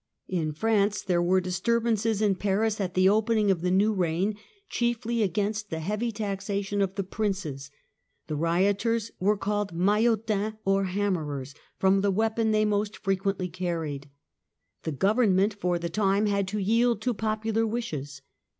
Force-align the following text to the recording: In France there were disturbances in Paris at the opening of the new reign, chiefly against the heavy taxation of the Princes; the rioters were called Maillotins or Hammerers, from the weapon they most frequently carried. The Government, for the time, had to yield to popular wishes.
In 0.29 0.51
France 0.51 1.03
there 1.03 1.21
were 1.21 1.39
disturbances 1.39 2.23
in 2.23 2.33
Paris 2.33 2.81
at 2.81 2.95
the 2.95 3.07
opening 3.07 3.51
of 3.51 3.61
the 3.61 3.69
new 3.69 3.93
reign, 3.93 4.35
chiefly 4.67 5.21
against 5.21 5.69
the 5.69 5.79
heavy 5.79 6.11
taxation 6.11 6.81
of 6.81 6.95
the 6.95 7.03
Princes; 7.03 7.69
the 8.25 8.35
rioters 8.35 9.11
were 9.19 9.37
called 9.37 9.73
Maillotins 9.73 10.57
or 10.65 10.85
Hammerers, 10.85 11.53
from 11.77 12.01
the 12.01 12.09
weapon 12.09 12.49
they 12.49 12.65
most 12.65 12.97
frequently 12.97 13.47
carried. 13.47 14.09
The 14.81 14.91
Government, 14.91 15.53
for 15.53 15.77
the 15.77 15.87
time, 15.87 16.25
had 16.25 16.47
to 16.47 16.57
yield 16.57 16.99
to 17.03 17.13
popular 17.13 17.67
wishes. 17.67 18.23